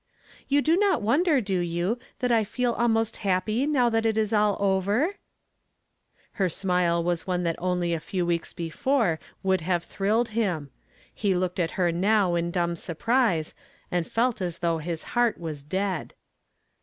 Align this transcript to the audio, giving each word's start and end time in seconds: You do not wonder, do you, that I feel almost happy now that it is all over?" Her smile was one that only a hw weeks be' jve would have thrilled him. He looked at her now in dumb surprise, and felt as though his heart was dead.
You 0.47 0.63
do 0.63 0.77
not 0.77 1.03
wonder, 1.03 1.39
do 1.41 1.59
you, 1.59 1.99
that 2.21 2.31
I 2.31 2.43
feel 2.43 2.71
almost 2.73 3.17
happy 3.17 3.67
now 3.67 3.87
that 3.91 4.03
it 4.03 4.17
is 4.17 4.33
all 4.33 4.57
over?" 4.59 5.17
Her 6.41 6.49
smile 6.49 7.03
was 7.03 7.27
one 7.27 7.43
that 7.43 7.55
only 7.59 7.93
a 7.93 7.99
hw 7.99 8.25
weeks 8.25 8.51
be' 8.51 8.71
jve 8.71 9.19
would 9.43 9.61
have 9.61 9.83
thrilled 9.83 10.29
him. 10.29 10.71
He 11.13 11.35
looked 11.35 11.59
at 11.59 11.69
her 11.77 11.91
now 11.91 12.33
in 12.33 12.49
dumb 12.49 12.75
surprise, 12.75 13.53
and 13.91 14.07
felt 14.07 14.41
as 14.41 14.57
though 14.57 14.79
his 14.79 15.03
heart 15.13 15.39
was 15.39 15.61
dead. 15.61 16.15